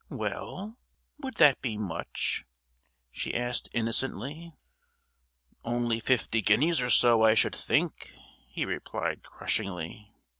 "Well, 0.09 0.79
would 1.19 1.35
that 1.35 1.61
be 1.61 1.77
much?" 1.77 2.43
she 3.11 3.35
asked 3.35 3.69
innocently. 3.71 4.51
"Only 5.63 5.99
fifty 5.99 6.41
guineas 6.41 6.81
or 6.81 6.89
so, 6.89 7.21
I 7.23 7.35
should 7.35 7.55
think," 7.55 8.15
he 8.47 8.65
replied 8.65 9.21
crushingly. 9.21 10.11